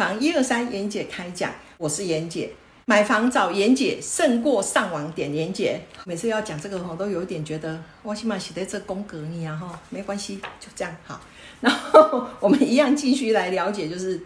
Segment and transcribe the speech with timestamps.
[0.00, 2.50] 房一二三，妍姐开讲，我是妍姐。
[2.86, 5.78] 买房找妍姐胜过上网点妍姐。
[6.06, 11.20] 每次要讲这个哈，都有一点觉得我起码写在这宫格里啊哈，没关系，就这样好。
[11.60, 14.18] 然后我们一样继续来了解，就是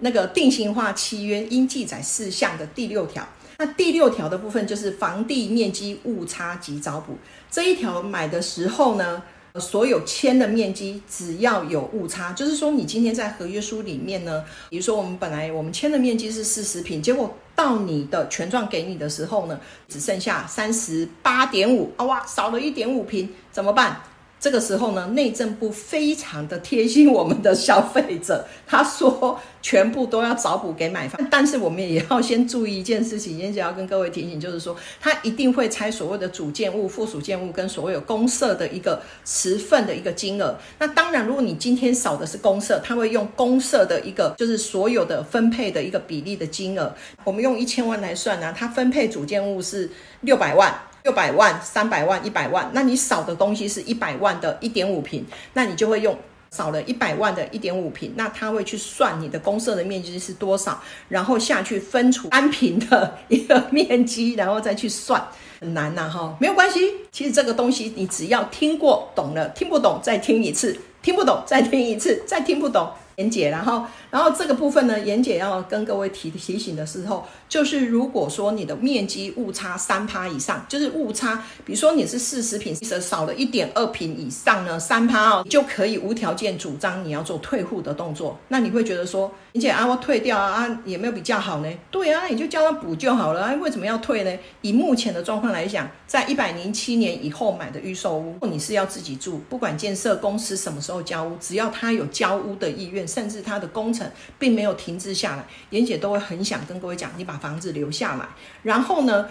[0.00, 3.24] 那个定型化契约应记载事项的第六条。
[3.58, 7.16] 那第六条的部分就是房地面积误差及找补
[7.48, 9.22] 这一条，买的时候呢。
[9.60, 24.00] 所有签的面积只要有误差，就是说你今天在合约书里面呢，比如说我们本来我们签的面积是四十平，结果到你的权状给你的时候呢，只剩下三十八点五，啊哇，少了一点五平，怎么办？
[24.42, 40.58] 这个时候呢，内政部非常的贴心我们的消费者，他说全部都要找补给买方，但是我们也要先注意一件事情，严姐要跟各位提醒，就是说他一定会拆所谓的主建物、附属建物跟所有公社的一个持份的一个金额。
[40.80, 46.92] 那当然，如果你今天少的是公社，他会用公社的一个就是所有的分配的一个比例的金额。
[47.22, 49.88] 我们用一千万来算呢，他分配主建物是
[50.22, 50.74] 六百万。
[51.04, 56.16] 六百万、三百万、一百万，那你少的东西是一百万的一点五平，那你就会用
[56.50, 65.20] 少了一百万的一点五平，那他会去算你的公社的面积是多少，然后下去分除单平的 一个面积，然后再去算，
[65.60, 66.80] 很难呐哈，没有关系，
[67.10, 72.88] 其实这个东西你只要听过懂了，听不懂再听一次，听不懂再听一次，再听不懂。
[73.16, 88.38] 严姐，然后，然后这个部分呢，严姐要跟各位提提醒的时候，就是如果说你的面积误差三趴以上，就是误差，比如说你是四十平，少了一点二平以上呢，三趴哦，就可以无条件主张你要做退户的动作。
[88.48, 91.68] 那你会觉得说，严姐啊，我退掉啊，啊，有没有比较好呢？
[91.90, 94.38] 对啊，你就叫他补就好了啊，为什么要退呢？
[94.62, 103.01] 以目前的状况来讲，在一百零七年以后买的预售屋，你是要自己住，不管建设公司什么时候交屋，只要他有交屋的意愿。
[103.06, 108.26] 甚至它的工程并没有停滞下来，妍姐都会很想跟各位讲，你把房子留下来。
[108.62, 109.28] 然后呢，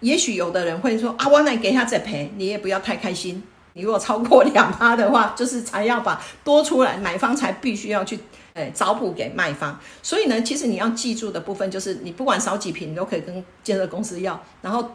[0.00, 3.42] 也许有的人会说啊，我来给他再赔，你也不要太开心。
[3.72, 8.18] 你如果超过两趴的话，就是才要把多出来，买方才必须要去
[8.54, 9.78] 诶找补给卖方。
[10.02, 14.42] 所以呢，其实你要记住的部分就是，你不管少几平，你都可以跟建设公司要。
[14.62, 14.90] 然后。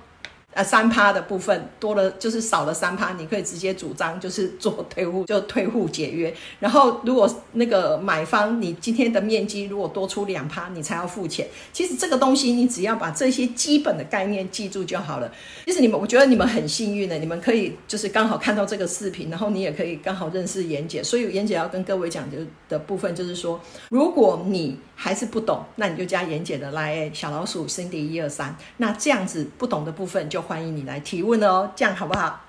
[0.54, 6.34] 呃，三趴的部分多了，就是少了三趴，你可以直接主张就是做退户，就退户解约。
[6.60, 11.48] 然后如果那个买方你今天的面积如果多出两趴，你才要付钱。
[11.72, 15.32] 其实这个东西你只要把这些基本的概念记住就好了。
[15.66, 21.02] 其实你们，我觉得你们很幸运的，你们可以就是刚好看到这个视频，然后你也可以刚好认识妍姐。
[21.02, 23.58] 所以妍姐要跟各位讲的的部分就是说，
[23.90, 28.54] 如果你还是不懂，那你就加妍姐的来小老鼠 Cindy 一二三。
[28.78, 32.40] 那这样子不懂的部分就欢迎你来提问哦，这样好不好？